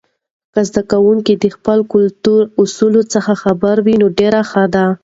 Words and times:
که 0.53 0.61
زده 0.69 0.81
کوونکي 0.91 1.33
د 1.37 1.45
خپلو 1.55 1.83
کلتور 1.93 2.41
اصولو 2.61 3.01
څخه 3.13 3.33
خبر 3.43 3.75
وي، 3.85 3.95
نو 4.01 4.07
ډیر 4.19 4.33
ښه 4.49 4.63
دی. 4.73 4.85